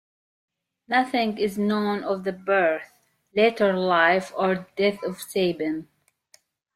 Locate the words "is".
1.37-1.59